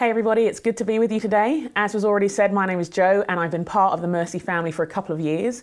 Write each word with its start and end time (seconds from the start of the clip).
Hey 0.00 0.08
everybody, 0.08 0.46
it's 0.46 0.60
good 0.60 0.78
to 0.78 0.84
be 0.86 0.98
with 0.98 1.12
you 1.12 1.20
today. 1.20 1.68
As 1.76 1.92
was 1.92 2.06
already 2.06 2.28
said, 2.28 2.54
my 2.54 2.64
name 2.64 2.80
is 2.80 2.88
Jo 2.88 3.22
and 3.28 3.38
I've 3.38 3.50
been 3.50 3.66
part 3.66 3.92
of 3.92 4.00
the 4.00 4.08
Mercy 4.08 4.38
family 4.38 4.72
for 4.72 4.82
a 4.82 4.86
couple 4.86 5.14
of 5.14 5.20
years. 5.20 5.62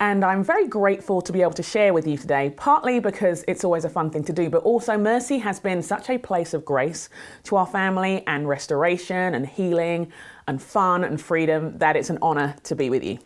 And 0.00 0.24
I'm 0.24 0.42
very 0.42 0.66
grateful 0.66 1.20
to 1.20 1.30
be 1.34 1.42
able 1.42 1.52
to 1.52 1.62
share 1.62 1.92
with 1.92 2.06
you 2.06 2.16
today, 2.16 2.54
partly 2.56 2.98
because 2.98 3.44
it's 3.46 3.62
always 3.62 3.84
a 3.84 3.90
fun 3.90 4.08
thing 4.08 4.24
to 4.24 4.32
do, 4.32 4.48
but 4.48 4.62
also 4.62 4.96
Mercy 4.96 5.36
has 5.36 5.60
been 5.60 5.82
such 5.82 6.08
a 6.08 6.16
place 6.16 6.54
of 6.54 6.64
grace 6.64 7.10
to 7.42 7.56
our 7.56 7.66
family 7.66 8.26
and 8.26 8.48
restoration 8.48 9.34
and 9.34 9.46
healing 9.46 10.10
and 10.48 10.62
fun 10.62 11.04
and 11.04 11.20
freedom 11.20 11.76
that 11.76 11.94
it's 11.94 12.08
an 12.08 12.16
honour 12.22 12.56
to 12.62 12.74
be 12.74 12.88
with 12.88 13.04
you. 13.04 13.18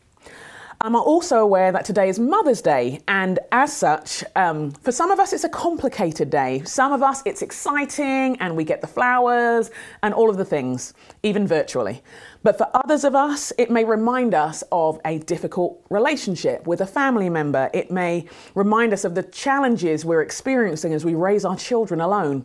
I'm 0.81 0.95
also 0.95 1.39
aware 1.39 1.73
that 1.73 1.85
today 1.85 2.09
is 2.09 2.21
Mother's 2.21 2.63
Day, 2.63 3.01
and 3.09 3.41
as 3.51 3.77
such, 3.77 4.23
um, 4.37 4.71
for 4.71 4.93
some 4.93 5.11
of 5.11 5.19
us, 5.19 5.33
it's 5.33 5.43
a 5.43 5.49
complicated 5.49 6.31
day. 6.31 6.63
Some 6.65 6.93
of 6.93 7.03
us, 7.03 7.21
it's 7.27 7.43
exciting, 7.43 8.37
and 8.39 8.57
we 8.57 8.63
get 8.63 8.81
the 8.81 8.87
flowers 8.87 9.73
and 10.05 10.15
all 10.15 10.31
of 10.31 10.37
the 10.37 10.45
things, 10.45 10.95
even 11.25 11.49
virtually. 11.49 12.01
But 12.45 12.59
for 12.59 12.69
others 12.75 13.03
of 13.03 13.17
us, 13.17 13.53
it 13.59 13.73
may 13.73 13.85
remind 13.85 14.35
us 14.35 14.63
of 14.71 15.01
a 15.05 15.19
difficult 15.19 15.85
relationship 15.91 16.65
with 16.65 16.81
a 16.81 16.87
family 16.87 17.29
member. 17.29 17.69
It 17.75 17.91
may 17.91 18.27
remind 18.55 18.93
us 18.93 19.05
of 19.05 19.17
the 19.17 19.25
challenges 19.25 20.05
we're 20.05 20.23
experiencing 20.23 20.95
as 20.95 21.05
we 21.05 21.17
raise 21.17 21.45
our 21.45 21.57
children 21.57 22.01
alone. 22.01 22.45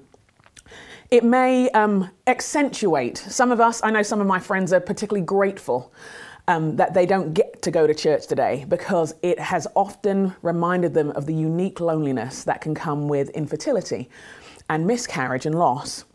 It 1.11 1.23
may 1.23 1.69
um, 1.69 2.09
accentuate. 2.25 3.19
Some 3.19 3.51
of 3.51 3.61
us, 3.61 3.83
I 3.83 3.91
know 3.91 4.01
some 4.01 4.21
of 4.21 4.25
my 4.25 4.39
friends 4.39 4.73
are 4.73 4.79
particularly 4.79 5.23
grateful 5.23 5.93
um, 6.47 6.75
that 6.75 6.93
they 6.93 7.05
don't 7.05 7.33
get 7.33 7.61
to 7.61 7.71
go 7.71 7.87
to 7.87 7.93
church 7.93 8.27
today 8.27 8.65
because 8.67 9.15
it 9.21 9.39
has 9.39 9.67
often 9.75 10.35
reminded 10.41 10.93
them 10.93 11.11
of 11.11 11.25
the 11.25 11.33
unique 11.33 11.79
loneliness 11.79 12.43
that 12.43 12.61
can 12.61 12.75
come 12.75 13.07
with 13.07 13.29
infertility 13.29 14.09
and 14.69 14.85
miscarriage 14.85 15.45
and 15.45 15.55
loss. 15.55 16.05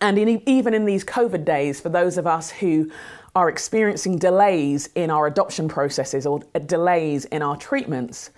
And 0.00 0.18
in, 0.18 0.42
even 0.48 0.74
in 0.74 0.84
these 0.84 1.04
COVID 1.04 1.44
days, 1.44 1.80
for 1.80 1.90
those 1.90 2.16
of 2.16 2.26
us 2.26 2.50
who 2.50 2.90
are 3.34 3.48
experiencing 3.48 4.18
delays 4.18 4.88
in 4.94 5.10
our 5.10 5.26
adoption 5.26 5.68
processes 5.68 6.26
or 6.26 6.40
delays 6.66 7.24
in 7.26 7.42
our 7.42 7.56
treatments, 7.56 8.30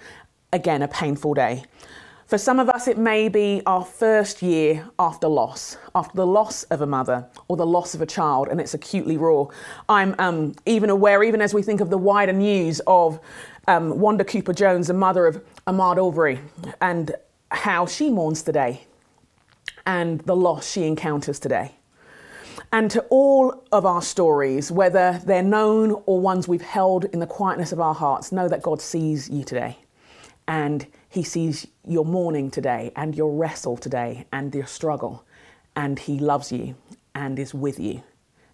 again, 0.53 0.83
a 0.83 0.89
painful 0.89 1.35
day. 1.35 1.65
For 2.27 2.39
some 2.39 2.59
of 2.59 2.71
us, 2.71 2.89
it 2.89 2.97
may 2.97 3.29
be 3.29 3.61
our 3.67 3.85
first 3.85 4.41
year 4.41 4.89
after 4.99 5.29
loss, 5.29 5.77
after 5.95 6.17
the 6.17 6.27
loss 6.27 6.63
of 6.65 6.81
a 6.81 6.87
mother 6.87 7.27
or 7.49 7.57
the 7.59 7.67
loss 7.67 7.95
of 7.95 8.01
a 8.01 8.07
child, 8.07 8.49
and 8.49 8.61
it's 8.63 8.73
acutely 8.73 9.19
raw. 9.19 9.47
I'm 9.91 10.15
um, 10.19 10.55
even 10.65 10.89
aware, 10.89 11.23
even 11.23 11.43
as 11.43 11.53
we 11.53 11.63
think 11.63 11.83
of 11.83 11.91
the 11.91 11.99
wider 11.99 12.33
news 12.33 12.81
of 12.87 13.21
um, 13.69 13.99
Wanda 14.01 14.25
Cooper 14.25 14.55
Jones, 14.55 14.87
the 14.87 14.95
mother 14.95 15.27
of 15.27 15.45
Ahmaud 15.67 15.99
Arbery, 15.99 16.41
and 16.81 17.15
how 17.51 17.85
she 17.85 18.09
mourns 18.09 18.43
today 18.43 18.87
and 19.85 20.21
the 20.23 20.35
loss 20.35 20.71
she 20.71 20.85
encounters 20.85 21.39
today. 21.39 21.73
And 22.73 22.91
to 22.93 23.03
all 23.11 23.63
of 23.71 23.85
our 23.85 24.01
stories, 24.01 24.73
whether 24.73 25.21
they're 25.27 25.43
known 25.43 26.03
or 26.07 26.21
ones 26.21 26.49
we've 26.49 26.63
held 26.63 27.05
in 27.05 27.21
the 27.21 27.27
quietness 27.27 27.71
of 27.71 27.81
our 27.81 27.95
hearts, 27.95 28.33
know 28.33 28.49
that 28.49 28.63
God 28.63 28.81
sees 28.81 29.29
you 29.29 29.45
today 29.45 29.77
and 30.49 30.87
he 31.15 31.23
sees 31.23 31.69
your 31.87 32.05
mourning 32.05 32.51
today 32.51 32.91
and 32.97 33.15
your 33.15 33.31
wrestle 33.31 33.77
today 33.77 34.27
and 34.33 34.53
your 34.53 34.67
struggle. 34.67 35.25
And 35.77 35.97
He 35.97 36.19
loves 36.19 36.51
you 36.51 36.75
and 37.15 37.39
is 37.39 37.55
with 37.55 37.79
you 37.79 38.03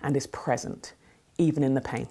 and 0.03 0.15
is 0.15 0.27
present, 0.27 0.93
even 1.39 1.65
in 1.65 1.73
the 1.73 1.81
pain. 1.81 2.07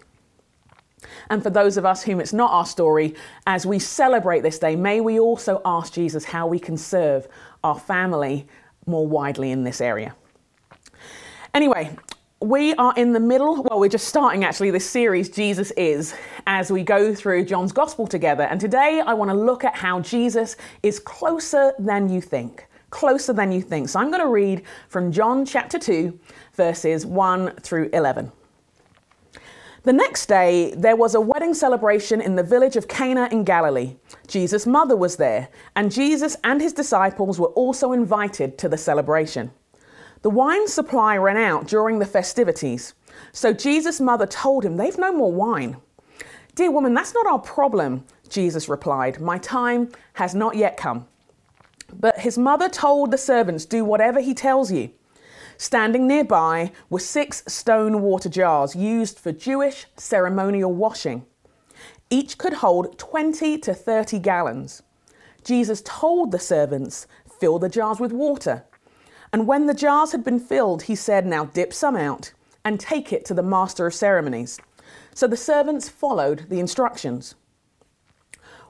And 1.30 1.44
for 1.44 1.52
those 1.52 1.78
of 1.78 1.86
us 1.86 2.02
whom 2.02 2.20
it's 2.20 2.34
not 2.34 2.52
our 2.52 2.66
story, 2.66 3.14
as 3.46 3.68
we 3.68 3.78
celebrate 3.78 4.42
this 4.42 4.58
day, 4.58 4.76
may 4.76 5.02
we 5.02 5.20
also 5.20 5.62
ask 5.66 5.94
Jesus 5.94 6.26
how 6.26 6.48
we 6.48 6.58
can 6.58 6.78
serve 6.78 7.28
our 7.64 7.80
family 7.80 8.48
more 8.88 9.06
widely 9.06 9.52
in 9.52 9.66
this 9.66 9.80
area. 9.80 10.16
Anyway, 11.54 11.96
we 12.42 12.74
are 12.76 12.94
in 12.96 13.12
the 13.12 13.20
middle, 13.20 13.64
well, 13.64 13.80
we're 13.80 13.90
just 13.90 14.08
starting 14.08 14.46
actually 14.46 14.72
this 14.72 14.90
series, 14.90 15.30
Jesus 15.30 15.72
Is, 15.72 16.16
as 16.48 16.72
we 16.72 16.84
go 16.84 17.14
through 17.14 17.44
John's 17.44 17.74
Gospel 17.74 18.08
together. 18.08 18.44
And 18.44 18.62
today 18.62 19.02
I 19.06 19.14
want 19.14 19.30
to 19.30 19.36
look 19.36 19.66
at 19.66 19.76
how 19.76 20.00
Jesus 20.00 20.56
is 20.82 21.00
closer 21.00 21.74
than 21.80 22.08
you 22.08 22.22
think. 22.22 22.66
Closer 22.92 23.34
than 23.34 23.52
you 23.52 23.62
think. 23.62 23.90
So 23.90 24.00
I'm 24.00 24.10
going 24.10 24.22
to 24.22 24.30
read 24.30 24.64
from 24.88 25.12
John 25.12 25.46
chapter 25.46 25.78
2, 25.78 26.18
verses 26.54 27.06
1 27.06 27.56
through 27.58 27.90
11. 27.92 28.32
The 29.84 29.94
next 29.94 30.28
day, 30.28 30.74
there 30.78 30.96
was 30.96 31.16
a 31.16 31.22
wedding 31.22 31.54
celebration 31.54 32.22
in 32.22 32.36
the 32.36 32.44
village 32.44 32.78
of 32.78 32.88
Cana 32.88 33.28
in 33.32 33.44
Galilee. 33.44 33.96
Jesus' 34.28 34.66
mother 34.66 34.96
was 34.96 35.18
there, 35.18 35.50
and 35.76 35.92
Jesus 35.92 36.38
and 36.44 36.62
his 36.62 36.74
disciples 36.74 37.40
were 37.40 37.48
also 37.48 37.92
invited 37.92 38.58
to 38.60 38.70
the 38.70 38.78
celebration. 38.78 39.52
The 40.22 40.30
wine 40.30 40.68
supply 40.68 41.16
ran 41.16 41.38
out 41.38 41.68
during 41.68 42.00
the 42.00 42.06
festivities, 42.06 42.94
so 43.32 43.54
Jesus' 43.54 44.02
mother 44.02 44.28
told 44.28 44.66
him, 44.66 44.76
They've 44.76 44.98
no 44.98 45.14
more 45.14 45.32
wine. 45.32 45.78
Dear 46.56 46.72
woman, 46.72 46.94
that's 46.94 47.14
not 47.14 47.26
our 47.26 47.40
problem, 47.40 48.04
Jesus 48.28 48.68
replied. 48.68 49.22
My 49.22 49.38
time 49.38 49.90
has 50.14 50.36
not 50.36 50.56
yet 50.56 50.76
come. 50.76 51.08
But 51.94 52.20
his 52.20 52.38
mother 52.38 52.68
told 52.68 53.12
the 53.12 53.18
servants, 53.18 53.66
Do 53.66 53.86
whatever 53.86 54.20
he 54.20 54.34
tells 54.34 54.72
you. 54.72 54.92
Standing 55.58 56.08
nearby 56.08 56.72
were 56.90 57.00
six 57.00 57.44
stone 57.48 58.02
water 58.02 58.30
jars 58.30 58.76
used 58.76 59.20
for 59.20 59.32
Jewish 59.32 59.86
ceremonial 59.96 60.74
washing. 60.74 61.26
Each 62.10 62.38
could 62.38 62.54
hold 62.54 62.98
20 62.98 63.58
to 63.60 63.74
30 63.74 64.20
gallons. 64.20 64.84
Jesus 65.44 65.82
told 65.86 66.32
the 66.32 66.40
servants, 66.40 67.08
Fill 67.40 67.60
the 67.60 67.70
jars 67.70 68.00
with 68.00 68.12
water. 68.12 68.66
And 69.32 69.48
when 69.48 69.68
the 69.68 69.74
jars 69.74 70.12
had 70.12 70.24
been 70.24 70.40
filled, 70.40 70.84
he 70.84 70.96
said, 70.96 71.26
Now 71.26 71.46
dip 71.46 71.74
some 71.74 71.96
out 71.96 72.34
and 72.66 72.80
take 72.80 73.14
it 73.14 73.26
to 73.26 73.34
the 73.34 73.44
master 73.44 73.86
of 73.86 73.94
ceremonies. 73.94 74.60
So 75.14 75.28
the 75.28 75.38
servants 75.38 75.90
followed 75.90 76.46
the 76.50 76.60
instructions. 76.60 77.36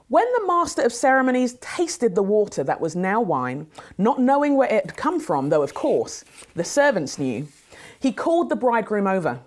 When 0.08 0.26
the 0.32 0.46
master 0.46 0.82
of 0.82 0.92
ceremonies 0.92 1.54
tasted 1.60 2.14
the 2.14 2.22
water 2.22 2.64
that 2.64 2.80
was 2.80 2.96
now 2.96 3.20
wine, 3.20 3.68
not 3.96 4.20
knowing 4.20 4.56
where 4.56 4.68
it 4.68 4.86
had 4.86 4.96
come 4.96 5.20
from, 5.20 5.48
though 5.48 5.62
of 5.62 5.72
course 5.72 6.24
the 6.56 6.64
servants 6.64 7.18
knew, 7.18 7.46
he 8.00 8.10
called 8.10 8.48
the 8.48 8.56
bridegroom 8.56 9.06
over. 9.06 9.40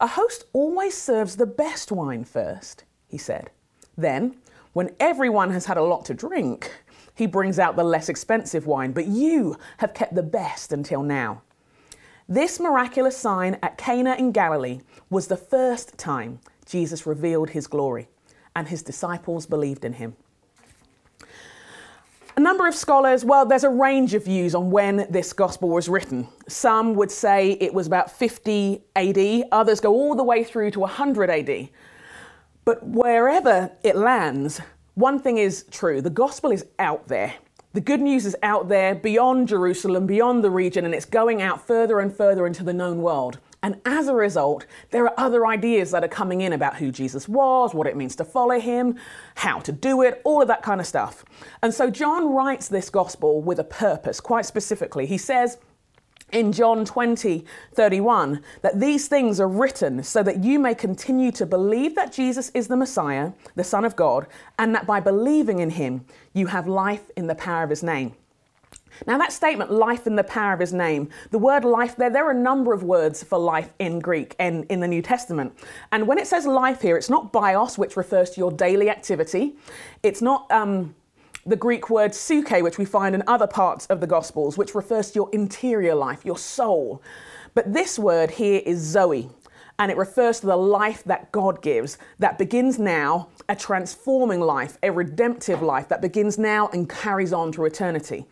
A 0.00 0.06
host 0.06 0.44
always 0.52 0.96
serves 0.96 1.36
the 1.36 1.46
best 1.46 1.92
wine 1.92 2.24
first, 2.24 2.84
he 3.06 3.18
said. 3.18 3.50
Then, 3.98 4.36
when 4.72 4.94
everyone 5.00 5.50
has 5.50 5.66
had 5.66 5.76
a 5.76 5.84
lot 5.84 6.04
to 6.06 6.14
drink, 6.14 6.70
he 7.16 7.26
brings 7.26 7.58
out 7.58 7.74
the 7.74 7.82
less 7.82 8.08
expensive 8.08 8.66
wine, 8.66 8.92
but 8.92 9.06
you 9.06 9.56
have 9.78 9.94
kept 9.94 10.14
the 10.14 10.22
best 10.22 10.72
until 10.72 11.02
now. 11.02 11.42
This 12.28 12.60
miraculous 12.60 13.16
sign 13.16 13.58
at 13.62 13.78
Cana 13.78 14.14
in 14.16 14.32
Galilee 14.32 14.80
was 15.10 15.26
the 15.26 15.36
first 15.36 15.96
time 15.96 16.40
Jesus 16.66 17.06
revealed 17.06 17.50
his 17.50 17.66
glory, 17.66 18.08
and 18.54 18.68
his 18.68 18.82
disciples 18.82 19.46
believed 19.46 19.84
in 19.84 19.94
him. 19.94 20.14
A 22.36 22.40
number 22.40 22.68
of 22.68 22.74
scholars, 22.74 23.24
well, 23.24 23.46
there's 23.46 23.64
a 23.64 23.70
range 23.70 24.12
of 24.12 24.26
views 24.26 24.54
on 24.54 24.70
when 24.70 25.06
this 25.08 25.32
gospel 25.32 25.70
was 25.70 25.88
written. 25.88 26.28
Some 26.48 26.94
would 26.96 27.10
say 27.10 27.52
it 27.52 27.72
was 27.72 27.86
about 27.86 28.10
50 28.10 28.82
AD, 28.94 29.44
others 29.52 29.80
go 29.80 29.94
all 29.94 30.14
the 30.14 30.22
way 30.22 30.44
through 30.44 30.72
to 30.72 30.80
100 30.80 31.30
AD. 31.30 31.70
But 32.66 32.86
wherever 32.86 33.70
it 33.82 33.96
lands, 33.96 34.60
one 34.96 35.18
thing 35.18 35.36
is 35.38 35.64
true 35.70 36.02
the 36.02 36.10
gospel 36.10 36.50
is 36.50 36.66
out 36.78 37.06
there. 37.06 37.34
The 37.74 37.82
good 37.82 38.00
news 38.00 38.24
is 38.24 38.34
out 38.42 38.68
there 38.68 38.94
beyond 38.94 39.48
Jerusalem, 39.48 40.06
beyond 40.06 40.42
the 40.42 40.50
region, 40.50 40.86
and 40.86 40.94
it's 40.94 41.04
going 41.04 41.42
out 41.42 41.66
further 41.66 42.00
and 42.00 42.14
further 42.14 42.46
into 42.46 42.64
the 42.64 42.72
known 42.72 43.02
world. 43.02 43.38
And 43.62 43.78
as 43.84 44.08
a 44.08 44.14
result, 44.14 44.64
there 44.92 45.04
are 45.04 45.12
other 45.18 45.46
ideas 45.46 45.90
that 45.90 46.02
are 46.02 46.08
coming 46.08 46.40
in 46.40 46.54
about 46.54 46.76
who 46.76 46.90
Jesus 46.90 47.28
was, 47.28 47.74
what 47.74 47.86
it 47.86 47.94
means 47.94 48.16
to 48.16 48.24
follow 48.24 48.58
him, 48.58 48.98
how 49.34 49.58
to 49.60 49.72
do 49.72 50.00
it, 50.00 50.22
all 50.24 50.40
of 50.40 50.48
that 50.48 50.62
kind 50.62 50.80
of 50.80 50.86
stuff. 50.86 51.26
And 51.62 51.74
so 51.74 51.90
John 51.90 52.32
writes 52.32 52.68
this 52.68 52.88
gospel 52.88 53.42
with 53.42 53.58
a 53.58 53.64
purpose, 53.64 54.20
quite 54.20 54.46
specifically. 54.46 55.04
He 55.04 55.18
says, 55.18 55.58
in 56.32 56.52
John 56.52 56.84
20, 56.84 57.44
31, 57.74 58.42
that 58.62 58.80
these 58.80 59.08
things 59.08 59.38
are 59.40 59.48
written 59.48 60.02
so 60.02 60.22
that 60.22 60.42
you 60.42 60.58
may 60.58 60.74
continue 60.74 61.30
to 61.32 61.46
believe 61.46 61.94
that 61.94 62.12
Jesus 62.12 62.50
is 62.50 62.68
the 62.68 62.76
Messiah, 62.76 63.32
the 63.54 63.64
Son 63.64 63.84
of 63.84 63.96
God, 63.96 64.26
and 64.58 64.74
that 64.74 64.86
by 64.86 65.00
believing 65.00 65.60
in 65.60 65.70
him, 65.70 66.04
you 66.32 66.46
have 66.46 66.66
life 66.66 67.10
in 67.16 67.26
the 67.26 67.34
power 67.34 67.62
of 67.62 67.70
his 67.70 67.82
name. 67.82 68.14
Now, 69.06 69.18
that 69.18 69.32
statement, 69.32 69.70
life 69.70 70.06
in 70.06 70.16
the 70.16 70.24
power 70.24 70.54
of 70.54 70.60
his 70.60 70.72
name, 70.72 71.10
the 71.30 71.38
word 71.38 71.64
life 71.64 71.96
there, 71.96 72.08
there 72.08 72.26
are 72.26 72.30
a 72.30 72.34
number 72.34 72.72
of 72.72 72.82
words 72.82 73.22
for 73.22 73.38
life 73.38 73.72
in 73.78 73.98
Greek 73.98 74.34
and 74.38 74.64
in 74.66 74.80
the 74.80 74.88
New 74.88 75.02
Testament. 75.02 75.52
And 75.92 76.06
when 76.06 76.18
it 76.18 76.26
says 76.26 76.46
life 76.46 76.80
here, 76.80 76.96
it's 76.96 77.10
not 77.10 77.32
bios, 77.32 77.76
which 77.76 77.96
refers 77.96 78.30
to 78.30 78.40
your 78.40 78.50
daily 78.50 78.88
activity. 78.88 79.56
It's 80.02 80.22
not 80.22 80.50
um, 80.50 80.94
the 81.46 81.56
Greek 81.56 81.88
word 81.88 82.12
psyche, 82.14 82.60
which 82.60 82.76
we 82.76 82.84
find 82.84 83.14
in 83.14 83.22
other 83.26 83.46
parts 83.46 83.86
of 83.86 84.00
the 84.00 84.06
Gospels, 84.06 84.58
which 84.58 84.74
refers 84.74 85.12
to 85.12 85.14
your 85.14 85.30
interior 85.32 85.94
life, 85.94 86.24
your 86.24 86.36
soul. 86.36 87.00
But 87.54 87.72
this 87.72 87.98
word 87.98 88.32
here 88.32 88.60
is 88.66 88.80
Zoe, 88.80 89.30
and 89.78 89.90
it 89.90 89.96
refers 89.96 90.40
to 90.40 90.46
the 90.46 90.56
life 90.56 91.04
that 91.04 91.30
God 91.30 91.62
gives 91.62 91.98
that 92.18 92.36
begins 92.36 92.78
now, 92.78 93.28
a 93.48 93.54
transforming 93.54 94.40
life, 94.40 94.76
a 94.82 94.90
redemptive 94.90 95.62
life 95.62 95.88
that 95.88 96.02
begins 96.02 96.36
now 96.36 96.68
and 96.72 96.88
carries 96.88 97.32
on 97.32 97.52
to 97.52 97.64
eternity. 97.64 98.26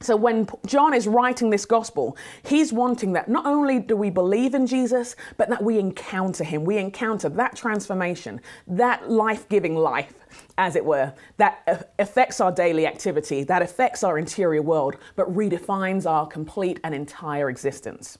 So 0.00 0.14
when 0.14 0.46
John 0.64 0.94
is 0.94 1.08
writing 1.08 1.50
this 1.50 1.64
gospel, 1.64 2.16
he's 2.44 2.72
wanting 2.72 3.14
that 3.14 3.28
not 3.28 3.46
only 3.46 3.80
do 3.80 3.96
we 3.96 4.10
believe 4.10 4.54
in 4.54 4.64
Jesus, 4.64 5.16
but 5.36 5.48
that 5.48 5.62
we 5.62 5.78
encounter 5.78 6.44
him. 6.44 6.64
We 6.64 6.78
encounter 6.78 7.28
that 7.30 7.56
transformation, 7.56 8.40
that 8.68 9.10
life 9.10 9.48
giving 9.48 9.74
life, 9.74 10.14
as 10.56 10.76
it 10.76 10.84
were, 10.84 11.12
that 11.38 11.88
affects 11.98 12.40
our 12.40 12.52
daily 12.52 12.86
activity, 12.86 13.42
that 13.44 13.60
affects 13.60 14.04
our 14.04 14.18
interior 14.18 14.62
world, 14.62 14.96
but 15.16 15.34
redefines 15.34 16.08
our 16.08 16.28
complete 16.28 16.78
and 16.84 16.94
entire 16.94 17.50
existence. 17.50 18.18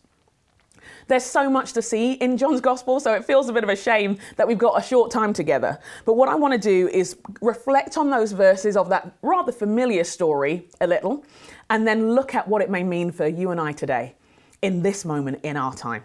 There's 1.08 1.24
so 1.24 1.48
much 1.48 1.72
to 1.72 1.82
see 1.82 2.12
in 2.12 2.36
John's 2.36 2.60
Gospel, 2.60 3.00
so 3.00 3.14
it 3.14 3.24
feels 3.24 3.48
a 3.48 3.52
bit 3.52 3.64
of 3.64 3.70
a 3.70 3.76
shame 3.76 4.18
that 4.36 4.46
we've 4.46 4.58
got 4.58 4.78
a 4.78 4.86
short 4.86 5.10
time 5.10 5.32
together. 5.32 5.78
But 6.04 6.14
what 6.14 6.28
I 6.28 6.34
want 6.34 6.52
to 6.52 6.58
do 6.58 6.88
is 6.88 7.16
reflect 7.40 7.96
on 7.96 8.10
those 8.10 8.32
verses 8.32 8.76
of 8.76 8.90
that 8.90 9.16
rather 9.22 9.50
familiar 9.50 10.04
story 10.04 10.68
a 10.82 10.86
little, 10.86 11.24
and 11.70 11.86
then 11.86 12.14
look 12.14 12.34
at 12.34 12.46
what 12.46 12.60
it 12.60 12.68
may 12.68 12.82
mean 12.82 13.10
for 13.10 13.26
you 13.26 13.50
and 13.50 13.58
I 13.60 13.72
today, 13.72 14.16
in 14.60 14.82
this 14.82 15.06
moment 15.06 15.40
in 15.44 15.56
our 15.56 15.74
time. 15.74 16.04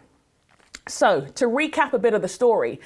So, 0.88 1.22
to 1.36 1.46
recap 1.46 1.94
a 1.94 2.00
bit 2.00 2.14
of 2.14 2.22
the 2.22 2.28
story, 2.28 2.80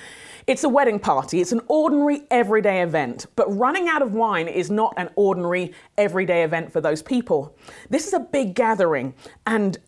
it's 0.46 0.64
a 0.64 0.70
wedding 0.70 1.00
party. 1.00 1.42
It's 1.42 1.52
an 1.52 1.62
ordinary, 1.68 2.24
everyday 2.30 2.82
event. 2.82 3.26
But 3.36 3.56
running 3.56 3.90
out 3.90 4.02
of 4.02 4.14
wine 4.14 4.48
is 4.48 4.70
not 4.70 4.94
an 4.98 5.10
ordinary, 5.16 5.74
everyday 5.98 6.44
event 6.44 6.72
for 6.72 6.80
those 6.80 7.02
people. 7.02 7.56
This 7.90 8.06
is 8.06 8.14
a 8.14 8.20
big 8.20 8.54
gathering. 8.54 9.16
And 9.48 9.80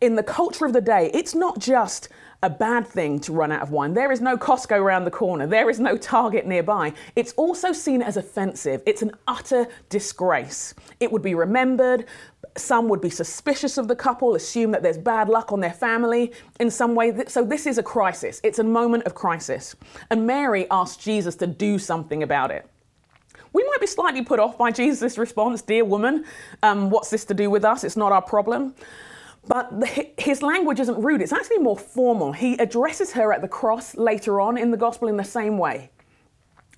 in 0.00 0.16
the 0.16 0.22
culture 0.22 0.66
of 0.66 0.72
the 0.72 0.80
day, 0.80 1.10
it's 1.14 1.34
not 1.34 1.58
just 1.58 2.08
a 2.44 2.50
bad 2.50 2.86
thing 2.86 3.20
to 3.20 3.32
run 3.32 3.52
out 3.52 3.62
of 3.62 3.70
wine. 3.70 3.94
There 3.94 4.10
is 4.10 4.20
no 4.20 4.36
Costco 4.36 4.76
around 4.76 5.04
the 5.04 5.12
corner. 5.12 5.46
There 5.46 5.70
is 5.70 5.78
no 5.78 5.96
Target 5.96 6.44
nearby. 6.44 6.92
It's 7.14 7.32
also 7.34 7.72
seen 7.72 8.02
as 8.02 8.16
offensive. 8.16 8.82
It's 8.84 9.02
an 9.02 9.12
utter 9.28 9.68
disgrace. 9.90 10.74
It 10.98 11.12
would 11.12 11.22
be 11.22 11.36
remembered. 11.36 12.06
Some 12.56 12.88
would 12.88 13.00
be 13.00 13.10
suspicious 13.10 13.78
of 13.78 13.86
the 13.86 13.94
couple, 13.94 14.34
assume 14.34 14.72
that 14.72 14.82
there's 14.82 14.98
bad 14.98 15.28
luck 15.28 15.52
on 15.52 15.60
their 15.60 15.72
family 15.72 16.32
in 16.58 16.68
some 16.70 16.96
way. 16.96 17.14
So, 17.28 17.44
this 17.44 17.66
is 17.66 17.78
a 17.78 17.82
crisis. 17.82 18.40
It's 18.42 18.58
a 18.58 18.64
moment 18.64 19.04
of 19.04 19.14
crisis. 19.14 19.76
And 20.10 20.26
Mary 20.26 20.66
asked 20.70 21.00
Jesus 21.00 21.36
to 21.36 21.46
do 21.46 21.78
something 21.78 22.24
about 22.24 22.50
it. 22.50 22.68
We 23.52 23.64
might 23.64 23.80
be 23.80 23.86
slightly 23.86 24.22
put 24.22 24.40
off 24.40 24.58
by 24.58 24.70
Jesus' 24.70 25.16
response, 25.16 25.62
Dear 25.62 25.84
woman, 25.84 26.24
um, 26.62 26.90
what's 26.90 27.10
this 27.10 27.24
to 27.26 27.34
do 27.34 27.50
with 27.50 27.64
us? 27.64 27.84
It's 27.84 27.96
not 27.96 28.10
our 28.10 28.22
problem. 28.22 28.74
But 29.48 29.80
the, 29.80 30.08
his 30.18 30.42
language 30.42 30.78
isn't 30.80 31.02
rude, 31.02 31.20
it's 31.20 31.32
actually 31.32 31.58
more 31.58 31.76
formal. 31.76 32.32
He 32.32 32.54
addresses 32.54 33.12
her 33.12 33.32
at 33.32 33.42
the 33.42 33.48
cross 33.48 33.96
later 33.96 34.40
on 34.40 34.56
in 34.56 34.70
the 34.70 34.76
gospel 34.76 35.08
in 35.08 35.16
the 35.16 35.24
same 35.24 35.58
way. 35.58 35.90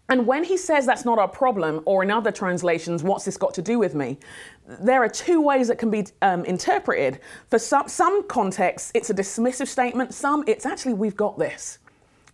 And 0.09 0.27
when 0.27 0.45
he 0.45 0.57
says 0.59 0.85
that's 0.85 1.05
not 1.07 1.19
our 1.19 1.29
problem, 1.29 1.81
or 1.87 2.03
in 2.03 2.11
other 2.11 2.31
translations, 2.31 3.03
what's 3.03 3.25
this 3.25 3.39
got 3.39 3.55
to 3.55 3.63
do 3.63 3.79
with 3.79 3.95
me? 3.95 4.19
There 4.67 5.03
are 5.03 5.09
two 5.09 5.41
ways 5.41 5.69
that 5.69 5.79
can 5.79 5.91
be 5.91 6.07
um, 6.21 6.45
interpreted. 6.45 7.21
For 7.49 7.59
some, 7.59 7.89
some 7.89 8.27
contexts, 8.29 8.93
it's 8.95 9.09
a 9.09 9.15
dismissive 9.15 9.67
statement. 9.67 10.13
Some, 10.13 10.45
it's 10.47 10.67
actually, 10.67 10.95
we've 10.95 11.17
got 11.17 11.39
this. 11.39 11.79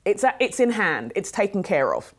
It's, 0.05 0.25
a, 0.25 0.35
it's 0.41 0.59
in 0.59 0.71
hand, 0.71 1.13
it's 1.15 1.31
taken 1.31 1.63
care 1.63 1.95
of. 1.95 2.13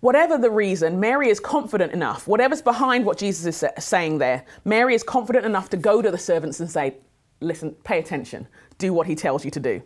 Whatever 0.00 0.38
the 0.38 0.50
reason, 0.50 1.00
Mary 1.00 1.28
is 1.28 1.40
confident 1.40 1.92
enough, 1.92 2.28
whatever's 2.28 2.62
behind 2.62 3.04
what 3.04 3.18
Jesus 3.18 3.62
is 3.62 3.84
saying 3.84 4.18
there, 4.18 4.44
Mary 4.64 4.94
is 4.94 5.02
confident 5.02 5.44
enough 5.44 5.68
to 5.70 5.76
go 5.76 6.00
to 6.00 6.10
the 6.10 6.18
servants 6.18 6.60
and 6.60 6.70
say, 6.70 6.96
Listen, 7.40 7.72
pay 7.84 8.00
attention, 8.00 8.48
do 8.78 8.92
what 8.92 9.06
he 9.06 9.14
tells 9.14 9.44
you 9.44 9.50
to 9.52 9.60
do. 9.60 9.82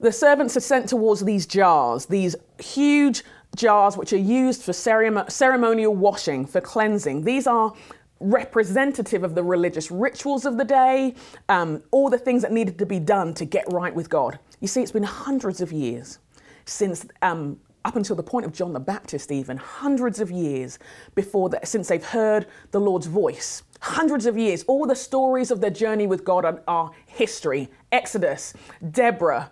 The 0.00 0.12
servants 0.12 0.56
are 0.56 0.60
sent 0.60 0.88
towards 0.88 1.24
these 1.24 1.46
jars, 1.46 2.06
these 2.06 2.34
huge 2.60 3.22
jars 3.56 3.96
which 3.96 4.12
are 4.12 4.16
used 4.16 4.62
for 4.62 4.72
ceremonial 4.72 5.94
washing, 5.94 6.46
for 6.46 6.60
cleansing. 6.60 7.22
These 7.24 7.46
are 7.46 7.72
representative 8.20 9.22
of 9.22 9.34
the 9.34 9.42
religious 9.42 9.90
rituals 9.90 10.44
of 10.44 10.56
the 10.56 10.64
day, 10.64 11.14
um, 11.48 11.82
all 11.90 12.10
the 12.10 12.18
things 12.18 12.42
that 12.42 12.52
needed 12.52 12.78
to 12.78 12.86
be 12.86 12.98
done 12.98 13.34
to 13.34 13.44
get 13.44 13.64
right 13.72 13.94
with 13.94 14.08
God. 14.08 14.38
You 14.60 14.68
see, 14.68 14.82
it's 14.82 14.92
been 14.92 15.04
hundreds 15.04 15.60
of 15.60 15.72
years 15.72 16.18
since 16.64 17.06
um, 17.22 17.58
up 17.88 17.96
until 17.96 18.14
the 18.14 18.22
point 18.22 18.44
of 18.44 18.52
John 18.52 18.74
the 18.74 18.80
Baptist, 18.80 19.32
even 19.32 19.56
hundreds 19.56 20.20
of 20.20 20.30
years 20.30 20.78
before 21.14 21.48
that, 21.48 21.66
since 21.66 21.88
they've 21.88 22.04
heard 22.04 22.46
the 22.70 22.78
Lord's 22.78 23.06
voice. 23.06 23.62
Hundreds 23.80 24.26
of 24.26 24.36
years, 24.36 24.62
all 24.64 24.86
the 24.86 24.94
stories 24.94 25.50
of 25.50 25.62
their 25.62 25.70
journey 25.70 26.06
with 26.06 26.22
God 26.22 26.44
are, 26.44 26.62
are 26.68 26.90
history. 27.06 27.70
Exodus, 27.90 28.52
Deborah, 28.90 29.50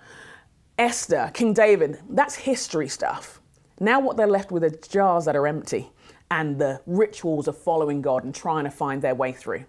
Esther, 0.77 1.31
King 1.33 1.55
David, 1.55 1.99
that's 2.11 2.35
history 2.35 2.89
stuff. 2.89 3.41
Now, 3.81 4.01
what 4.01 4.19
they're 4.19 4.27
left 4.27 4.53
with 4.53 4.65
are 4.65 4.71
jars 4.71 5.25
that 5.25 5.35
are 5.35 5.47
empty 5.47 5.91
and 6.31 6.59
the 6.59 6.83
rituals 6.85 7.49
of 7.49 7.57
following 7.57 8.03
God 8.03 8.23
and 8.23 8.35
trying 8.35 8.65
to 8.65 8.71
find 8.71 9.01
their 9.01 9.15
way 9.15 9.33
through. 9.33 9.65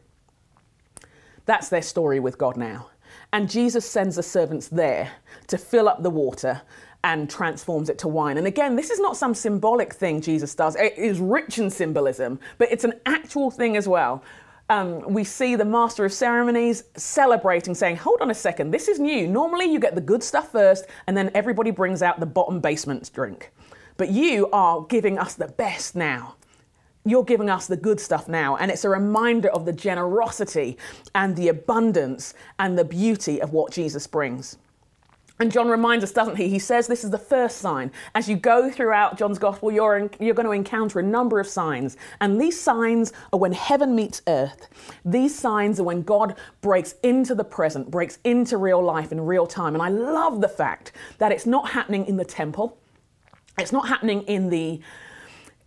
That's 1.46 1.70
their 1.70 1.82
story 1.82 2.20
with 2.20 2.38
God 2.38 2.58
now. 2.58 2.90
And 3.32 3.50
Jesus 3.50 3.90
sends 3.90 4.18
the 4.18 4.24
servants 4.24 4.68
there 4.68 5.12
to 5.48 5.58
fill 5.58 5.88
up 5.88 6.04
the 6.04 6.10
water 6.10 6.62
and 7.04 7.30
transforms 7.30 7.90
it 7.90 7.98
to 8.00 8.08
wine. 8.08 8.38
And 8.38 8.48
again, 8.48 8.76
this 8.76 8.90
is 8.90 9.00
not 9.00 9.16
some 9.16 9.34
symbolic 9.34 9.94
thing 9.94 10.22
Jesus 10.22 10.56
does. 10.56 10.76
It 10.76 10.98
is 10.98 11.20
rich 11.20 11.60
in 11.60 11.70
symbolism, 11.70 12.40
but 12.58 12.72
it's 12.72 12.84
an 12.84 12.94
actual 13.06 13.52
thing 13.52 13.78
as 13.78 13.88
well. 13.88 14.24
Um, 14.70 15.02
we 15.14 15.24
see 15.24 15.56
the 15.56 15.64
master 15.64 16.04
of 16.04 16.12
ceremonies 16.12 16.84
celebrating, 16.98 17.74
saying, 17.74 17.98
Hold 17.98 18.22
on 18.22 18.32
a 18.32 18.36
second, 18.36 18.72
this 18.72 18.90
is 18.90 19.00
new. 19.00 19.28
Normally 19.28 19.72
you 19.72 19.80
get 19.80 19.96
the 19.96 20.02
good 20.02 20.22
stuff 20.22 20.52
first, 20.52 20.86
and 21.08 21.16
then 21.16 21.32
everybody 21.34 21.72
brings 21.72 22.02
out 22.02 22.20
the 22.20 22.26
bottom 22.26 22.60
basement 22.60 23.10
drink. 23.14 23.52
But 23.96 24.10
you 24.10 24.50
are 24.52 24.82
giving 24.82 25.18
us 25.18 25.36
the 25.36 25.48
best 25.48 25.96
now. 25.96 26.36
You're 27.06 27.24
giving 27.24 27.50
us 27.50 27.68
the 27.68 27.78
good 27.78 28.02
stuff 28.02 28.28
now. 28.28 28.58
And 28.58 28.70
it's 28.70 28.84
a 28.84 28.90
reminder 28.90 29.48
of 29.50 29.66
the 29.66 29.72
generosity 29.72 30.78
and 31.16 31.36
the 31.38 31.48
abundance 31.48 32.34
and 32.60 32.78
the 32.78 32.84
beauty 32.84 33.42
of 33.42 33.54
what 33.54 33.72
Jesus 33.72 34.06
brings. 34.06 34.58
And 35.40 35.52
John 35.52 35.68
reminds 35.68 36.04
us, 36.04 36.12
doesn't 36.12 36.36
he? 36.36 36.50
He 36.50 36.58
says 36.58 36.88
this 36.88 37.04
is 37.04 37.12
the 37.12 37.18
first 37.18 37.58
sign. 37.58 37.92
As 38.16 38.28
you 38.28 38.36
go 38.36 38.72
throughout 38.72 39.18
John's 39.18 39.38
gospel, 39.38 39.72
you're, 39.72 39.98
in, 39.98 40.10
you're 40.20 40.34
going 40.34 40.48
to 40.48 40.52
encounter 40.52 41.00
a 41.00 41.04
number 41.04 41.40
of 41.40 41.48
signs. 41.48 41.96
And 42.22 42.42
these 42.42 42.60
signs 42.60 43.14
are 43.32 43.40
when 43.40 43.54
heaven 43.54 43.96
meets 43.96 44.24
earth. 44.28 44.68
These 45.06 45.38
signs 45.38 45.80
are 45.80 45.84
when 45.84 46.02
God 46.02 46.36
breaks 46.62 46.96
into 47.04 47.36
the 47.36 47.44
present, 47.44 47.92
breaks 47.92 48.18
into 48.24 48.58
real 48.58 48.84
life 48.84 49.12
in 49.12 49.22
real 49.22 49.46
time. 49.46 49.76
And 49.76 49.84
I 49.84 49.90
love 49.90 50.42
the 50.42 50.50
fact 50.50 50.94
that 51.20 51.32
it's 51.32 51.46
not 51.46 51.70
happening 51.70 52.06
in 52.08 52.18
the 52.18 52.26
temple, 52.26 52.78
it's 53.60 53.72
not 53.72 53.88
happening 53.88 54.24
in 54.24 54.50
the, 54.50 54.80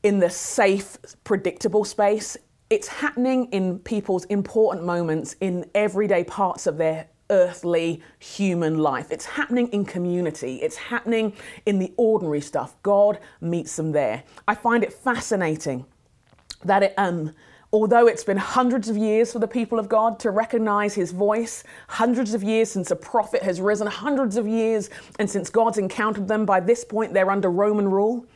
in 0.02 0.18
the 0.18 0.30
safe, 0.30 0.96
predictable 1.22 1.84
space. 1.84 2.36
It's 2.70 2.86
happening 2.86 3.46
in 3.46 3.80
people's 3.80 4.24
important 4.26 4.86
moments 4.86 5.34
in 5.40 5.68
everyday 5.74 6.22
parts 6.22 6.68
of 6.68 6.76
their 6.76 7.08
earthly 7.30 8.02
human 8.18 8.78
life. 8.78 9.10
It's 9.10 9.24
happening 9.24 9.68
in 9.68 9.84
community, 9.84 10.56
it's 10.56 10.76
happening 10.76 11.32
in 11.66 11.78
the 11.78 11.92
ordinary 11.96 12.40
stuff. 12.40 12.74
God 12.82 13.18
meets 13.40 13.76
them 13.76 13.92
there. 13.92 14.24
I 14.46 14.54
find 14.54 14.84
it 14.84 14.92
fascinating 14.92 15.86
that 16.64 16.82
it, 16.82 16.94
um, 16.98 17.32
although 17.72 18.06
it's 18.06 18.24
been 18.24 18.36
hundreds 18.36 18.88
of 18.88 18.96
years 18.96 19.32
for 19.32 19.38
the 19.38 19.48
people 19.48 19.78
of 19.78 19.88
God 19.88 20.18
to 20.20 20.30
recognize 20.30 20.94
his 20.94 21.12
voice, 21.12 21.64
hundreds 21.88 22.34
of 22.34 22.42
years 22.42 22.70
since 22.70 22.90
a 22.90 22.96
prophet 22.96 23.42
has 23.42 23.60
risen, 23.60 23.86
hundreds 23.86 24.36
of 24.36 24.46
years, 24.46 24.90
and 25.18 25.30
since 25.30 25.50
God's 25.50 25.78
encountered 25.78 26.28
them, 26.28 26.44
by 26.44 26.60
this 26.60 26.84
point 26.84 27.14
they're 27.14 27.30
under 27.30 27.50
Roman 27.50 27.88
rule, 27.88 28.26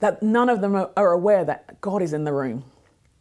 that 0.00 0.22
none 0.22 0.48
of 0.48 0.60
them 0.60 0.74
are 0.74 1.12
aware 1.12 1.44
that 1.44 1.80
God 1.80 2.02
is 2.02 2.12
in 2.12 2.24
the 2.24 2.32
room, 2.32 2.64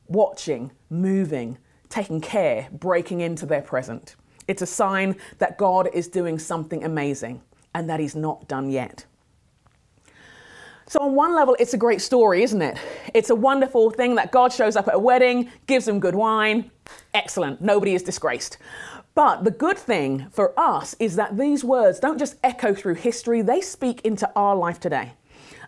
watching, 0.07 0.71
moving, 0.89 1.57
taking 1.89 2.21
care, 2.21 2.67
breaking 2.71 3.21
into 3.21 3.45
their 3.45 3.61
present. 3.61 4.15
It's 4.47 4.61
a 4.61 4.67
sign 4.67 5.15
that 5.39 5.57
God 5.57 5.89
is 5.93 6.07
doing 6.07 6.39
something 6.39 6.83
amazing 6.83 7.41
and 7.73 7.89
that 7.89 7.99
He's 7.99 8.15
not 8.15 8.47
done 8.47 8.69
yet. 8.69 9.05
So, 10.87 10.99
on 11.01 11.15
one 11.15 11.33
level, 11.33 11.55
it's 11.59 11.73
a 11.73 11.77
great 11.77 11.99
story, 11.99 12.43
isn't 12.43 12.61
it? 12.61 12.77
It's 13.15 13.31
a 13.31 13.35
wonderful 13.35 13.89
thing 13.89 14.15
that 14.15 14.31
God 14.31 14.53
shows 14.53 14.75
up 14.75 14.87
at 14.87 14.93
a 14.93 14.99
wedding, 14.99 15.49
gives 15.65 15.85
them 15.85 15.99
good 15.99 16.13
wine. 16.13 16.69
Excellent. 17.15 17.59
Nobody 17.59 17.95
is 17.95 18.03
disgraced. 18.03 18.59
But 19.15 19.45
the 19.45 19.51
good 19.51 19.79
thing 19.79 20.27
for 20.29 20.57
us 20.59 20.95
is 20.99 21.15
that 21.15 21.37
these 21.37 21.63
words 21.63 21.99
don't 21.99 22.19
just 22.19 22.35
echo 22.43 22.75
through 22.75 22.95
history, 22.95 23.41
they 23.41 23.61
speak 23.61 24.01
into 24.01 24.29
our 24.35 24.55
life 24.55 24.79
today. 24.79 25.13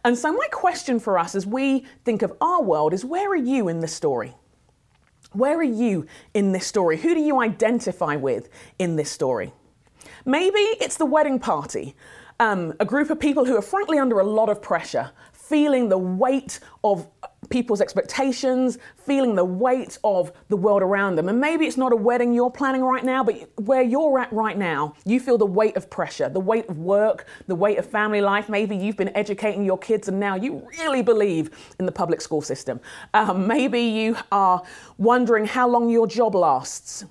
And 0.06 0.16
so, 0.16 0.32
my 0.32 0.48
question 0.52 1.00
for 1.00 1.18
us 1.18 1.34
as 1.34 1.48
we 1.48 1.86
think 2.06 2.22
of 2.22 2.34
our 2.40 2.62
world 2.62 2.94
is 2.94 3.04
where 3.04 3.30
are 3.32 3.36
you 3.36 3.70
in 3.70 3.80
this 3.80 3.94
story? 3.94 4.36
Where 5.34 5.58
are 5.58 5.64
you 5.64 6.06
in 6.34 6.52
this 6.52 6.66
story? 6.66 6.98
Who 6.98 7.14
do 7.14 7.22
you 7.22 7.42
identify 7.42 8.16
with 8.16 8.50
in 8.80 8.96
this 8.96 9.12
story? 9.12 9.54
Maybe 10.26 10.60
it's 10.60 10.98
the 10.98 11.06
wedding 11.06 11.40
party, 11.40 11.96
um, 12.40 12.74
a 12.80 12.86
group 12.86 13.10
of 13.10 13.20
people 13.20 13.46
who 13.46 13.56
are 13.56 13.62
frankly 13.62 13.98
under 13.98 14.20
a 14.20 14.24
lot 14.24 14.50
of 14.50 14.62
pressure, 14.62 15.12
feeling 15.48 15.90
the 15.90 15.98
weight 15.98 16.60
of 16.84 17.08
people's 17.50 17.80
expectations, 17.80 18.78
feeling 18.98 19.36
the 19.36 19.46
weight 19.46 19.98
of 20.04 20.32
the 20.50 20.58
world 20.58 20.82
around 20.82 21.16
them. 21.16 21.30
And 21.30 21.40
maybe 21.40 21.66
it's 21.66 21.78
not 21.78 21.94
a 21.94 21.96
wedding 21.96 22.34
you're 22.34 22.52
planning 22.52 22.82
right 22.82 23.06
now, 23.06 23.24
but 23.24 23.50
where 23.62 23.82
you're 23.82 24.20
at 24.20 24.32
right 24.34 24.58
now, 24.58 24.94
you 25.06 25.20
feel 25.20 25.38
the 25.38 25.46
weight 25.46 25.78
of 25.78 25.90
pressure, 25.90 26.28
the 26.28 26.40
weight 26.40 26.68
of 26.68 26.80
work, 26.80 27.28
the 27.48 27.56
weight 27.56 27.78
of 27.78 27.86
family 27.86 28.22
life. 28.22 28.50
Maybe 28.50 28.76
you've 28.76 28.98
been 28.98 29.16
educating 29.16 29.64
your 29.64 29.78
kids 29.78 30.08
and 30.08 30.20
now 30.20 30.36
you 30.36 30.68
really 30.80 31.02
believe 31.02 31.52
in 31.80 31.86
the 31.86 31.92
public 31.92 32.22
school 32.22 32.42
system. 32.42 32.80
Um, 33.14 33.48
maybe 33.48 33.80
you 33.80 34.18
are 34.32 34.62
wondering 34.98 35.46
how 35.46 35.70
long 35.70 35.90
your 35.90 36.08
job 36.08 36.36
lasts. 36.36 37.06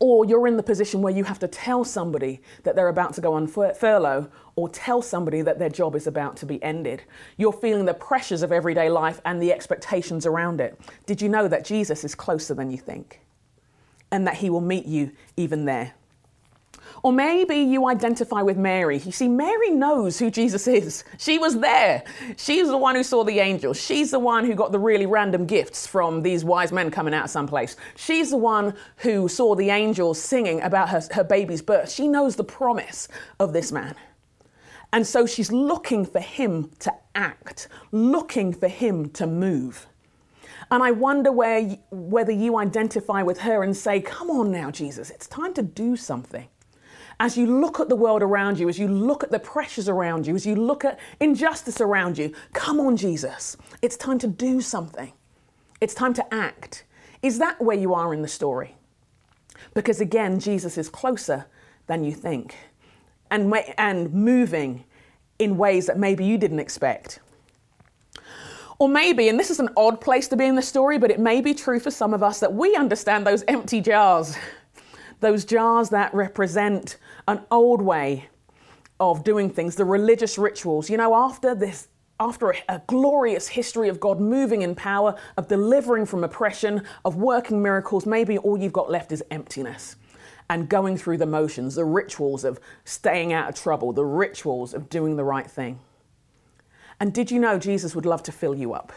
Or 0.00 0.24
you're 0.24 0.46
in 0.46 0.56
the 0.56 0.62
position 0.62 1.02
where 1.02 1.14
you 1.14 1.24
have 1.24 1.38
to 1.38 1.48
tell 1.48 1.84
somebody 1.84 2.42
that 2.64 2.74
they're 2.76 2.88
about 2.88 3.14
to 3.14 3.20
go 3.20 3.34
on 3.34 3.46
furlough 3.46 4.28
or 4.56 4.68
tell 4.68 5.00
somebody 5.02 5.40
that 5.42 5.58
their 5.58 5.68
job 5.68 5.94
is 5.94 6.06
about 6.06 6.36
to 6.38 6.46
be 6.46 6.62
ended. 6.62 7.02
You're 7.36 7.52
feeling 7.52 7.84
the 7.84 7.94
pressures 7.94 8.42
of 8.42 8.52
everyday 8.52 8.90
life 8.90 9.20
and 9.24 9.40
the 9.40 9.52
expectations 9.52 10.26
around 10.26 10.60
it. 10.60 10.78
Did 11.06 11.22
you 11.22 11.28
know 11.28 11.48
that 11.48 11.64
Jesus 11.64 12.04
is 12.04 12.14
closer 12.14 12.54
than 12.54 12.70
you 12.70 12.78
think? 12.78 13.20
And 14.10 14.26
that 14.26 14.36
he 14.36 14.50
will 14.50 14.60
meet 14.60 14.86
you 14.86 15.12
even 15.36 15.64
there. 15.64 15.94
Or 17.04 17.12
maybe 17.12 17.56
you 17.56 17.86
identify 17.86 18.40
with 18.40 18.56
Mary. 18.56 18.96
You 18.96 19.12
see, 19.12 19.28
Mary 19.28 19.68
knows 19.68 20.18
who 20.18 20.30
Jesus 20.30 20.66
is. 20.66 21.04
She 21.18 21.38
was 21.38 21.58
there. 21.60 22.02
She's 22.38 22.68
the 22.68 22.78
one 22.78 22.94
who 22.94 23.02
saw 23.02 23.24
the 23.24 23.40
angels. 23.40 23.78
She's 23.78 24.10
the 24.10 24.18
one 24.18 24.46
who 24.46 24.54
got 24.54 24.72
the 24.72 24.78
really 24.78 25.04
random 25.04 25.44
gifts 25.44 25.86
from 25.86 26.22
these 26.22 26.46
wise 26.46 26.72
men 26.72 26.90
coming 26.90 27.12
out 27.12 27.24
of 27.24 27.30
someplace. 27.30 27.76
She's 27.94 28.30
the 28.30 28.38
one 28.38 28.74
who 28.96 29.28
saw 29.28 29.54
the 29.54 29.68
angels 29.68 30.18
singing 30.18 30.62
about 30.62 30.88
her, 30.88 31.02
her 31.12 31.24
baby's 31.24 31.60
birth. 31.60 31.92
She 31.92 32.08
knows 32.08 32.36
the 32.36 32.44
promise 32.44 33.06
of 33.38 33.52
this 33.52 33.70
man. 33.70 33.94
And 34.90 35.06
so 35.06 35.26
she's 35.26 35.52
looking 35.52 36.06
for 36.06 36.20
him 36.20 36.70
to 36.78 36.94
act, 37.14 37.68
looking 37.92 38.50
for 38.54 38.68
him 38.68 39.10
to 39.10 39.26
move. 39.26 39.88
And 40.70 40.82
I 40.82 40.92
wonder 40.92 41.30
where, 41.30 41.76
whether 41.90 42.32
you 42.32 42.56
identify 42.56 43.22
with 43.22 43.40
her 43.40 43.62
and 43.62 43.76
say, 43.76 44.00
Come 44.00 44.30
on 44.30 44.50
now, 44.50 44.70
Jesus, 44.70 45.10
it's 45.10 45.26
time 45.26 45.52
to 45.52 45.62
do 45.62 45.96
something 45.96 46.48
as 47.24 47.38
you 47.38 47.46
look 47.46 47.80
at 47.80 47.88
the 47.88 47.96
world 47.96 48.22
around 48.22 48.58
you, 48.58 48.68
as 48.68 48.78
you 48.78 48.86
look 48.86 49.24
at 49.24 49.30
the 49.30 49.38
pressures 49.38 49.88
around 49.88 50.26
you, 50.26 50.34
as 50.34 50.44
you 50.44 50.54
look 50.54 50.84
at 50.84 51.00
injustice 51.20 51.80
around 51.80 52.18
you, 52.18 52.30
come 52.52 52.78
on, 52.78 52.98
Jesus. 52.98 53.56
It's 53.80 53.96
time 53.96 54.18
to 54.18 54.26
do 54.26 54.60
something. 54.60 55.10
It's 55.80 55.94
time 55.94 56.12
to 56.14 56.34
act. 56.34 56.84
Is 57.22 57.38
that 57.38 57.58
where 57.62 57.78
you 57.78 57.94
are 57.94 58.12
in 58.12 58.20
the 58.20 58.28
story? 58.28 58.76
Because 59.72 60.02
again, 60.02 60.38
Jesus 60.38 60.76
is 60.76 60.90
closer 60.90 61.46
than 61.86 62.04
you 62.04 62.12
think 62.12 62.56
and, 63.30 63.50
and 63.78 64.12
moving 64.12 64.84
in 65.38 65.56
ways 65.56 65.86
that 65.86 65.98
maybe 65.98 66.26
you 66.26 66.36
didn't 66.36 66.60
expect. 66.60 67.20
Or 68.78 68.86
maybe, 68.86 69.30
and 69.30 69.40
this 69.40 69.50
is 69.50 69.60
an 69.60 69.70
odd 69.78 69.98
place 69.98 70.28
to 70.28 70.36
be 70.36 70.44
in 70.44 70.56
the 70.56 70.62
story, 70.62 70.98
but 70.98 71.10
it 71.10 71.18
may 71.18 71.40
be 71.40 71.54
true 71.54 71.80
for 71.80 71.90
some 71.90 72.12
of 72.12 72.22
us 72.22 72.40
that 72.40 72.52
we 72.52 72.76
understand 72.76 73.26
those 73.26 73.44
empty 73.48 73.80
jars 73.80 74.36
those 75.24 75.44
jars 75.46 75.88
that 75.88 76.12
represent 76.12 76.98
an 77.26 77.40
old 77.50 77.80
way 77.80 78.28
of 79.00 79.24
doing 79.24 79.48
things, 79.48 79.74
the 79.74 79.84
religious 79.84 80.36
rituals. 80.36 80.90
You 80.90 80.98
know, 80.98 81.14
after 81.14 81.54
this, 81.54 81.88
after 82.20 82.50
a, 82.50 82.56
a, 82.68 82.82
glorious 82.86 83.48
history 83.48 83.88
of 83.88 83.98
God 83.98 84.20
moving 84.20 84.60
in 84.62 84.74
power, 84.74 85.16
of 85.38 85.48
delivering 85.48 86.04
from 86.04 86.24
oppression, 86.24 86.82
of 87.06 87.16
working 87.16 87.62
miracles, 87.62 88.04
maybe 88.04 88.36
all 88.36 88.58
you've 88.58 88.74
got 88.74 88.90
left 88.90 89.12
is 89.12 89.24
emptiness 89.30 89.96
and 90.50 90.68
going 90.68 90.96
through 90.96 91.16
the 91.16 91.26
motions, 91.26 91.74
the 91.74 91.86
rituals 91.86 92.44
of 92.44 92.60
staying 92.84 93.32
out 93.32 93.48
of 93.48 93.54
trouble, 93.54 93.94
the 93.94 94.04
rituals 94.04 94.74
of 94.74 94.90
doing 94.90 95.16
the 95.16 95.24
right 95.24 95.50
thing. 95.50 95.80
And 97.00 97.14
did 97.14 97.30
you 97.30 97.40
know 97.40 97.58
Jesus 97.58 97.94
would 97.94 98.06
love 98.06 98.22
to 98.24 98.32
fill 98.32 98.54
you 98.54 98.74
up? 98.74 98.92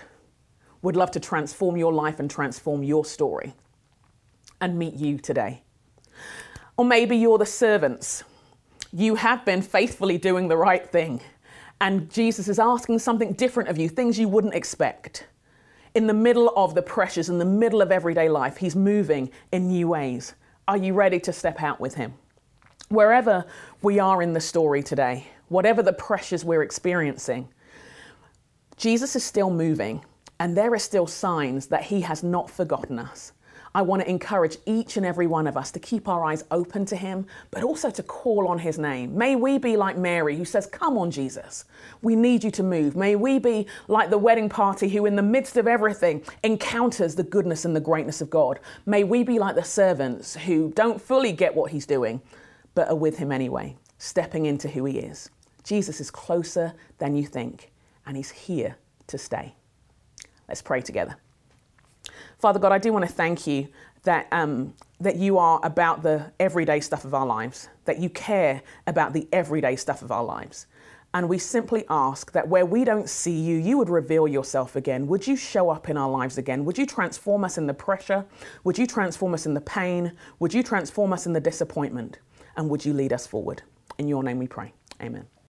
Would 0.81 0.97
love 0.97 1.11
to 1.11 1.21
transform 1.21 1.77
your 1.77 1.93
life 1.93 2.19
and 2.19 2.29
transform 2.29 2.83
your 2.83 3.05
story 3.05 3.53
and 4.59 4.77
meet 4.77 4.93
you 4.93 5.17
today. 5.17 5.63
Or 6.77 6.85
maybe 6.85 7.17
you're 7.17 7.37
the 7.37 7.45
servants. 7.45 8.23
You 8.93 9.15
have 9.15 9.43
been 9.45 9.61
faithfully 9.61 10.17
doing 10.17 10.47
the 10.47 10.57
right 10.57 10.87
thing, 10.87 11.21
and 11.81 12.09
Jesus 12.11 12.47
is 12.47 12.59
asking 12.59 12.99
something 12.99 13.33
different 13.33 13.69
of 13.69 13.77
you, 13.77 13.89
things 13.89 14.17
you 14.17 14.27
wouldn't 14.27 14.53
expect. 14.53 15.27
In 15.95 16.07
the 16.07 16.13
middle 16.13 16.53
of 16.55 16.75
the 16.75 16.81
pressures, 16.81 17.29
in 17.29 17.37
the 17.37 17.45
middle 17.45 17.81
of 17.81 17.91
everyday 17.91 18.29
life, 18.29 18.57
He's 18.57 18.75
moving 18.75 19.31
in 19.51 19.67
new 19.67 19.87
ways. 19.87 20.35
Are 20.67 20.77
you 20.77 20.93
ready 20.93 21.19
to 21.21 21.33
step 21.33 21.61
out 21.61 21.79
with 21.79 21.95
Him? 21.95 22.13
Wherever 22.89 23.45
we 23.81 23.99
are 23.99 24.21
in 24.21 24.33
the 24.33 24.39
story 24.39 24.81
today, 24.83 25.27
whatever 25.49 25.81
the 25.81 25.93
pressures 25.93 26.45
we're 26.45 26.63
experiencing, 26.63 27.49
Jesus 28.77 29.15
is 29.15 29.23
still 29.23 29.49
moving, 29.49 30.03
and 30.39 30.55
there 30.55 30.71
are 30.73 30.79
still 30.79 31.07
signs 31.07 31.67
that 31.67 31.83
He 31.83 32.01
has 32.01 32.23
not 32.23 32.49
forgotten 32.49 32.99
us. 32.99 33.33
I 33.77 33.81
want 33.83 34.01
to 34.01 34.09
encourage 34.09 34.57
each 34.65 34.97
and 34.97 35.05
every 35.05 35.27
one 35.27 35.45
of 35.45 35.55
us 35.55 35.69
to 35.69 35.79
keep 35.79 36.07
our 36.07 36.25
eyes 36.25 36.43
open 36.49 36.83
to 36.85 36.95
Him, 36.95 37.27
but 37.51 37.61
also 37.61 37.91
to 37.91 38.01
call 38.01 38.47
on 38.47 38.57
His 38.57 38.79
name. 38.79 39.15
May 39.15 39.35
we 39.35 39.59
be 39.59 39.77
like 39.77 39.95
Mary, 39.95 40.35
who 40.35 40.45
says, 40.45 40.65
Come 40.65 40.97
on, 40.97 41.11
Jesus, 41.11 41.63
we 42.01 42.15
need 42.15 42.43
you 42.43 42.49
to 42.49 42.63
move. 42.63 42.95
May 42.95 43.15
we 43.15 43.37
be 43.37 43.67
like 43.87 44.09
the 44.09 44.17
wedding 44.17 44.49
party 44.49 44.89
who, 44.89 45.05
in 45.05 45.15
the 45.15 45.21
midst 45.21 45.57
of 45.57 45.67
everything, 45.67 46.23
encounters 46.41 47.13
the 47.13 47.21
goodness 47.21 47.65
and 47.65 47.75
the 47.75 47.79
greatness 47.79 48.19
of 48.19 48.31
God. 48.31 48.59
May 48.87 49.03
we 49.03 49.21
be 49.21 49.37
like 49.37 49.53
the 49.53 49.63
servants 49.63 50.35
who 50.35 50.71
don't 50.71 50.99
fully 50.99 51.31
get 51.31 51.53
what 51.53 51.69
He's 51.69 51.85
doing, 51.85 52.19
but 52.73 52.89
are 52.89 52.95
with 52.95 53.19
Him 53.19 53.31
anyway, 53.31 53.75
stepping 53.99 54.47
into 54.47 54.69
who 54.69 54.85
He 54.85 54.97
is. 54.97 55.29
Jesus 55.63 56.01
is 56.01 56.09
closer 56.09 56.73
than 56.97 57.15
you 57.15 57.27
think, 57.27 57.71
and 58.07 58.17
He's 58.17 58.31
here 58.31 58.75
to 59.05 59.19
stay. 59.19 59.53
Let's 60.47 60.63
pray 60.63 60.81
together. 60.81 61.15
Father 62.39 62.59
God, 62.59 62.71
I 62.71 62.77
do 62.77 62.93
want 62.93 63.05
to 63.05 63.11
thank 63.11 63.47
you 63.47 63.67
that, 64.03 64.27
um, 64.31 64.73
that 64.99 65.15
you 65.15 65.37
are 65.37 65.59
about 65.63 66.03
the 66.03 66.31
everyday 66.39 66.79
stuff 66.79 67.03
of 67.03 67.13
our 67.13 67.25
lives, 67.25 67.69
that 67.85 67.99
you 67.99 68.09
care 68.09 68.61
about 68.85 69.13
the 69.13 69.27
everyday 69.31 69.75
stuff 69.75 70.01
of 70.01 70.11
our 70.11 70.23
lives. 70.23 70.67
And 71.13 71.27
we 71.27 71.39
simply 71.39 71.83
ask 71.89 72.31
that 72.33 72.47
where 72.47 72.65
we 72.65 72.83
don't 72.83 73.09
see 73.09 73.37
you, 73.37 73.57
you 73.57 73.77
would 73.77 73.89
reveal 73.89 74.27
yourself 74.27 74.75
again. 74.75 75.07
Would 75.07 75.25
you 75.25 75.35
show 75.35 75.69
up 75.69 75.89
in 75.89 75.97
our 75.97 76.09
lives 76.09 76.37
again? 76.37 76.63
Would 76.65 76.77
you 76.77 76.85
transform 76.85 77.43
us 77.43 77.57
in 77.57 77.65
the 77.65 77.73
pressure? 77.73 78.25
Would 78.65 78.77
you 78.77 78.85
transform 78.85 79.33
us 79.33 79.45
in 79.45 79.53
the 79.53 79.61
pain? 79.61 80.11
Would 80.39 80.53
you 80.53 80.61
transform 80.61 81.13
us 81.13 81.25
in 81.25 81.33
the 81.33 81.39
disappointment? 81.39 82.19
And 82.55 82.69
would 82.69 82.85
you 82.85 82.93
lead 82.93 83.13
us 83.13 83.25
forward? 83.25 83.63
In 83.97 84.07
your 84.07 84.21
name 84.21 84.37
we 84.37 84.47
pray. 84.47 84.73
Amen. 85.01 85.25